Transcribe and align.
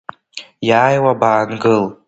Иааиуа 0.67 1.19
баангыл! 1.19 1.83